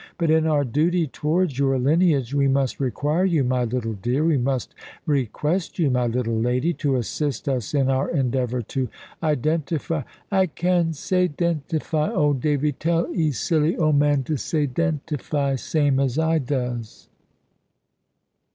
But 0.17 0.31
in 0.31 0.47
our 0.47 0.63
duty 0.63 1.05
towards 1.05 1.59
your 1.59 1.77
lineage, 1.77 2.33
we 2.33 2.47
must 2.47 2.79
require 2.79 3.23
you, 3.23 3.43
my 3.43 3.65
little 3.65 3.93
dear 3.93 4.25
we 4.25 4.35
must 4.35 4.73
request 5.05 5.77
you, 5.77 5.91
my 5.91 6.07
little 6.07 6.35
lady 6.39 6.73
to 6.73 6.95
assist 6.95 7.47
us 7.47 7.75
in 7.75 7.87
our 7.87 8.09
endeavour 8.09 8.63
to 8.63 8.89
identify" 9.21 10.01
"I 10.31 10.47
can 10.47 10.93
say 10.93 11.27
'dentify,' 11.27 12.15
old 12.15 12.41
Davy; 12.41 12.71
tell 12.71 13.13
'e 13.13 13.29
silly 13.31 13.77
old 13.77 13.99
man 13.99 14.23
to 14.23 14.37
say 14.37 14.65
'dentify' 14.65 15.59
same 15.59 15.99
as 15.99 16.17
I 16.17 16.39
does." 16.39 17.07